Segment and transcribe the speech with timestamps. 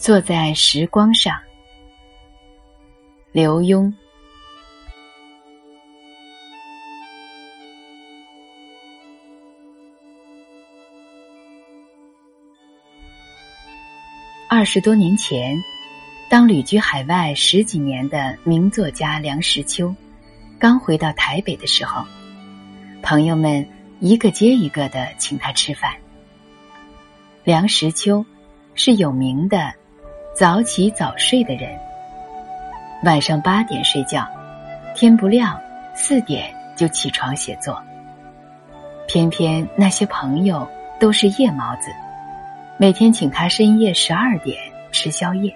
[0.00, 1.38] 坐在时光上，
[3.32, 3.92] 刘墉。
[14.48, 15.62] 二十多年前，
[16.30, 19.94] 当旅居海外十几年的名作家梁实秋
[20.58, 22.06] 刚回到台北的时候，
[23.02, 23.68] 朋友们
[24.00, 25.94] 一个接一个的请他吃饭。
[27.44, 28.24] 梁实秋
[28.74, 29.74] 是有名的
[30.40, 31.78] 早起早睡的人，
[33.04, 34.26] 晚上八点睡觉，
[34.94, 35.60] 天不亮
[35.94, 37.78] 四点就起床写作。
[39.06, 40.66] 偏偏那些朋友
[40.98, 41.90] 都是夜猫子。
[42.78, 44.56] 每天请他深夜十二点
[44.90, 45.54] 吃宵夜，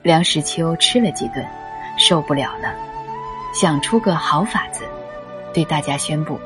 [0.00, 1.46] 梁实秋吃了几顿，
[1.98, 2.74] 受不了了，
[3.52, 4.84] 想出个好法子，
[5.52, 6.40] 对大家宣布：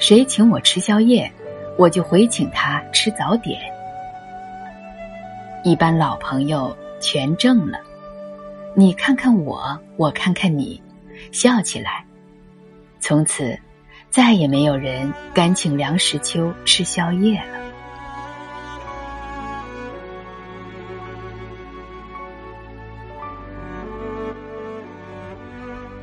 [0.00, 1.30] 谁请我吃宵夜，
[1.78, 3.71] 我就回请他吃早点。
[5.64, 7.78] 一般老朋友全怔了，
[8.74, 10.82] 你看看我，我看看你，
[11.30, 12.04] 笑起来。
[12.98, 13.56] 从此，
[14.10, 17.62] 再也没有人敢请梁实秋吃宵夜了。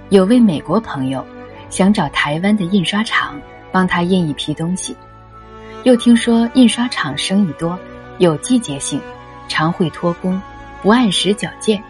[0.07, 1.23] 有位美国朋友
[1.69, 3.39] 想找台湾的印刷厂
[3.73, 4.95] 帮他印一批东西，
[5.83, 7.77] 又听说印刷厂生意多，
[8.19, 9.01] 有季节性，
[9.49, 10.41] 常会拖工，
[10.81, 11.83] 不按时缴件，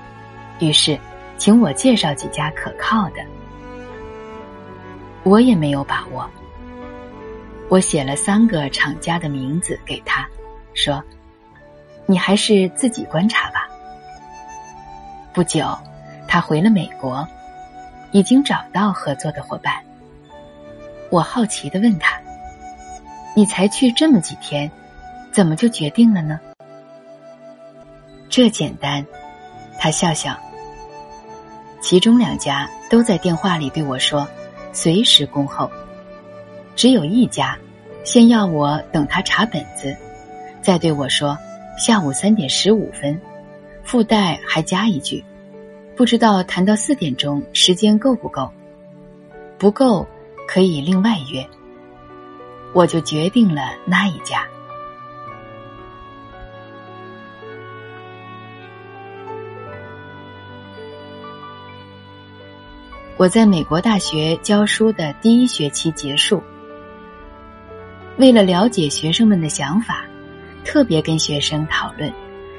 [0.58, 0.98] 于是
[1.38, 3.18] 请我介绍几家可靠的。
[5.22, 6.28] 我也没有把握，
[7.70, 10.28] 我写了三个厂家的名字给他，
[10.74, 11.04] 说
[12.08, 13.70] ：“你还是自己观察吧。”
[15.32, 15.78] 不久，
[16.28, 17.28] 他回了美国。
[18.12, 19.72] 已经找到合作的伙伴。
[21.12, 22.20] 我好奇的问他
[23.38, 24.72] ：“你才去这么几天，
[25.32, 26.40] 怎么就决定了呢？”
[28.30, 29.04] 这简单，
[29.80, 30.38] 他笑笑。
[31.82, 34.28] 其中两家都在电话里对我说
[34.72, 35.70] ：“随时恭候。”
[36.76, 37.58] 只有一家，
[38.04, 39.96] 先要我等他查本子，
[40.62, 41.36] 再对我说
[41.80, 43.20] ：“下午三点十五分。”
[43.84, 45.24] 附带还加一句。
[45.96, 48.50] 不知道谈到四点钟时间够不够？
[49.58, 50.08] 不够，
[50.48, 51.46] 可以另外约。
[52.74, 54.48] 我就决定了那一家。
[63.20, 66.42] 我在美国大学教书的第一学期结束，
[68.16, 70.06] 为了了解学生们的想法，
[70.64, 72.10] 特别跟学生讨论，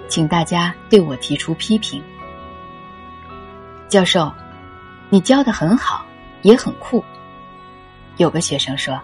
[0.07, 2.03] 请大家对我提出批评。
[3.89, 4.31] 教授，
[5.09, 6.05] 你教的很好，
[6.43, 7.03] 也很酷。
[8.19, 9.01] 有个学生说，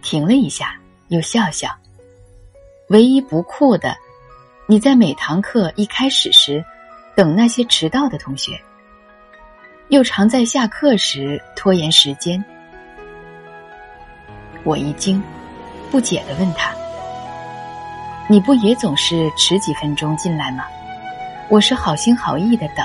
[0.00, 0.76] 停了一下，
[1.08, 1.68] 又笑笑。
[2.90, 3.96] 唯一不酷的，
[4.68, 6.64] 你在每堂课一开始时
[7.16, 8.56] 等那些迟到的同学，
[9.88, 12.42] 又常在下课时拖延时间。
[14.64, 15.22] 我一惊，
[15.92, 16.72] 不解的问他
[18.28, 20.64] ：“你不也总是迟几分钟进来吗？”
[21.48, 22.84] 我是好心好意的等。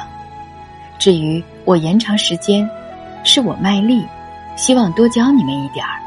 [1.00, 2.70] 至于我延长时间，
[3.24, 4.08] 是我卖力，
[4.56, 6.00] 希望多教你们一点儿，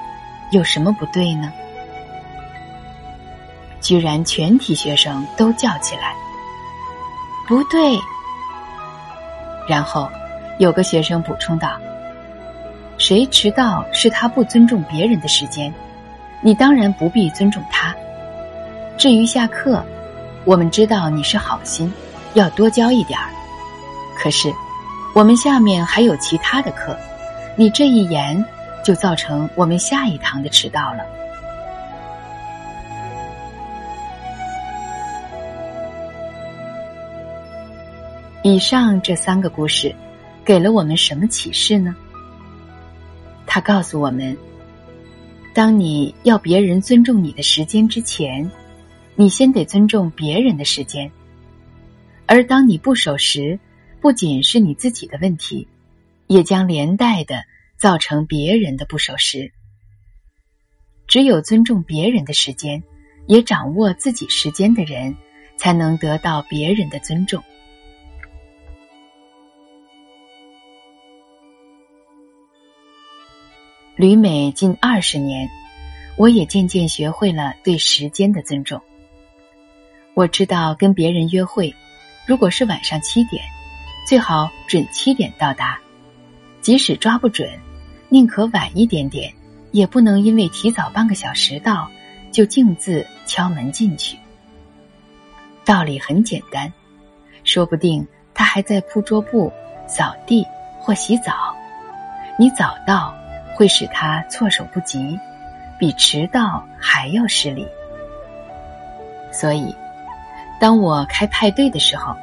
[0.52, 1.52] 有什么不对呢？
[3.80, 6.14] 居然全体学生都叫起来，
[7.48, 7.98] 不对。
[9.68, 10.08] 然后
[10.58, 11.76] 有个学生补充道
[12.98, 15.72] ：“谁迟到是他不尊重别人的时间，
[16.40, 17.94] 你当然不必尊重他。
[18.96, 19.84] 至于下课，
[20.44, 21.92] 我们知道你是好心，
[22.34, 23.28] 要多教一点儿，
[24.18, 24.52] 可是。”
[25.14, 26.98] 我们下面还有其他的课，
[27.54, 28.44] 你这一言
[28.82, 31.06] 就造成我们下一堂的迟到了。
[38.42, 39.94] 以上这三个故事，
[40.44, 41.96] 给了我们什么启示呢？
[43.46, 44.36] 他告诉我们：
[45.54, 48.50] 当你要别人尊重你的时间之前，
[49.14, 51.08] 你先得尊重别人的时间；
[52.26, 53.58] 而当你不守时，
[54.00, 55.66] 不仅是你自己的问题，
[56.26, 57.44] 也将连带的
[57.78, 59.52] 造成别人的不守时。
[61.06, 62.82] 只有尊重别人的时间，
[63.26, 65.16] 也掌握自己时间的人，
[65.56, 67.42] 才能得到别人的尊重。
[73.96, 75.48] 旅美近二十年，
[76.16, 78.82] 我也渐渐学会了对时间的尊重。
[80.14, 81.72] 我知道跟别人约会，
[82.26, 83.40] 如果是晚上七点。
[84.04, 85.78] 最好准七点到达，
[86.60, 87.48] 即使抓不准，
[88.08, 89.32] 宁可晚一点点，
[89.70, 91.88] 也不能因为提早半个小时到，
[92.32, 94.18] 就径自敲门进去。
[95.64, 96.70] 道理很简单，
[97.44, 99.50] 说不定他还在铺桌布、
[99.86, 100.44] 扫地
[100.80, 101.56] 或洗澡。
[102.36, 103.14] 你早到
[103.54, 105.18] 会使他措手不及，
[105.78, 107.66] 比迟到还要失礼。
[109.32, 109.74] 所以，
[110.60, 112.14] 当我开派对的时候，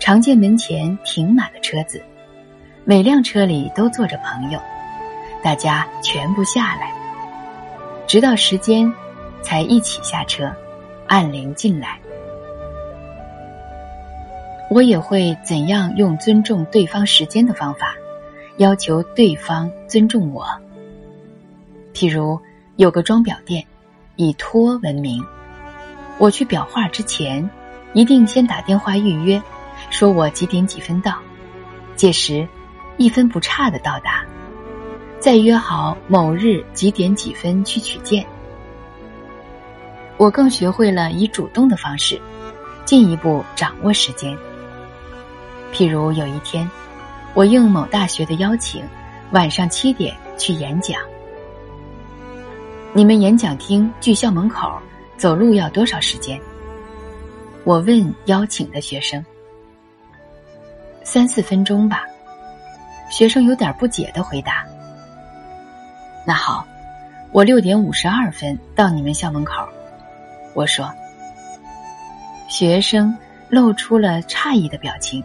[0.00, 2.02] 常见门前停满了车子，
[2.84, 4.60] 每辆车里都坐着朋友，
[5.42, 6.92] 大家全部下来，
[8.06, 8.92] 直到时间
[9.42, 10.52] 才一起下车，
[11.06, 11.98] 按铃进来。
[14.70, 17.94] 我也会怎样用尊重对方时间的方法，
[18.58, 20.46] 要求对方尊重我。
[21.98, 22.40] 譬如
[22.76, 23.66] 有个装裱店，
[24.14, 25.20] 以托闻名，
[26.16, 27.50] 我去裱画之前，
[27.92, 29.42] 一定先打电话预约，
[29.90, 31.18] 说我几点几分到，
[31.96, 32.46] 届时
[32.98, 34.24] 一分不差的到达，
[35.18, 38.24] 再约好某日几点几分去取件。
[40.18, 42.22] 我更学会了以主动的方式，
[42.84, 44.38] 进一步掌握时间。
[45.72, 46.70] 譬如有一天，
[47.34, 48.84] 我应某大学的邀请，
[49.32, 50.96] 晚上七点去演讲。
[52.98, 54.76] 你们演讲厅距校门口
[55.16, 56.36] 走路要多少时间？
[57.62, 59.24] 我问邀请的学生。
[61.04, 62.02] 三四分钟吧。
[63.08, 64.66] 学生有点不解的回答。
[66.26, 66.66] 那好，
[67.30, 69.64] 我六点五十二分到你们校门口。
[70.52, 70.92] 我说。
[72.48, 73.16] 学生
[73.48, 75.22] 露出了诧异的表情。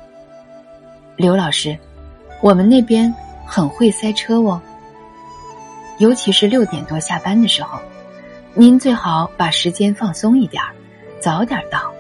[1.16, 1.76] 刘老师，
[2.40, 3.12] 我们那边
[3.48, 4.62] 很会塞车哦。
[6.04, 7.80] 尤其是六点多下班的时候，
[8.54, 10.76] 您最好把时间放松一点儿，
[11.22, 11.94] 早点到。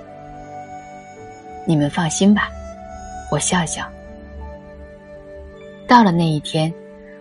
[1.66, 2.50] 你们放心吧，
[3.32, 3.90] 我笑笑。
[5.88, 6.74] 到了那一天，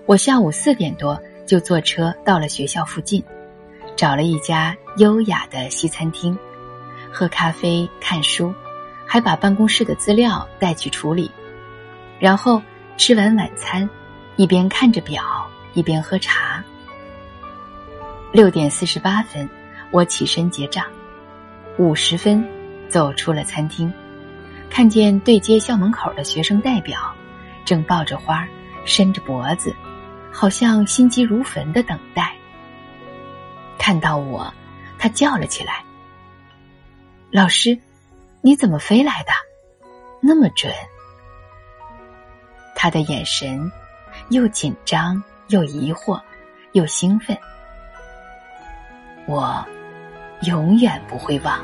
[0.06, 3.22] 我下午四点多就坐车到了学校附近，
[3.94, 6.36] 找了一家优雅的西餐厅，
[7.12, 8.52] 喝咖啡、看书，
[9.06, 11.30] 还把办公室的资料带去处理。
[12.18, 12.60] 然后
[12.96, 13.88] 吃完晚餐，
[14.34, 15.22] 一边看着表，
[15.74, 16.51] 一边喝茶。
[18.32, 19.46] 六点四十八分，
[19.90, 20.86] 我起身结账。
[21.76, 22.42] 五十分，
[22.88, 23.92] 走出了餐厅，
[24.70, 26.98] 看见对接校门口的学生代表，
[27.62, 28.48] 正抱着花，
[28.86, 29.76] 伸着脖子，
[30.32, 32.34] 好像心急如焚的等待。
[33.76, 34.50] 看到我，
[34.98, 35.84] 他叫了起来
[37.30, 37.78] ：“老师，
[38.40, 39.32] 你怎么飞来的？
[40.22, 40.72] 那么准！”
[42.74, 43.70] 他的眼神，
[44.30, 46.18] 又紧张又疑惑，
[46.72, 47.36] 又兴奋，
[49.26, 49.64] 我
[50.42, 51.60] 永远不会忘。